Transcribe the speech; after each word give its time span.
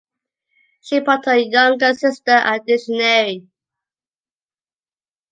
She 0.81 0.99
bought 0.99 1.25
her 1.25 1.37
younger 1.37 1.93
sister 1.93 2.31
a 2.35 2.59
dictionary. 2.59 3.47